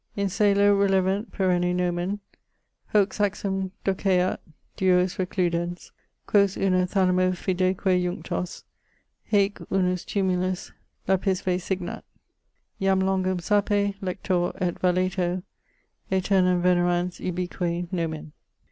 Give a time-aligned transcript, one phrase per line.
[0.15, 2.21] In coelo relevent perenne nomen,
[2.87, 4.39] Hoc saxum doceat,
[4.75, 5.91] duos recludens
[6.25, 8.63] Quos uno thalamo fideque junctos
[9.31, 10.71] Heic unus tumulus
[11.07, 12.03] lapisve signat.
[12.81, 15.43] Jam longum sape, Lector, et valeto,
[16.11, 18.31] Aeternum venerans ubique nomen.